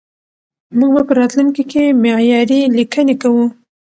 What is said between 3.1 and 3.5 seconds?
کوو.